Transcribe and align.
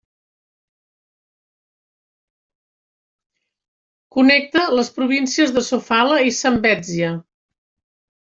Connecta 4.17 4.65
les 4.79 4.91
províncies 4.97 5.55
de 5.59 5.65
Sofala 5.69 6.19
i 6.31 6.35
Zambézia. 6.41 7.13